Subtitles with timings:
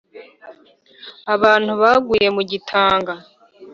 [1.33, 3.13] Abantu baguye mu Gitanga,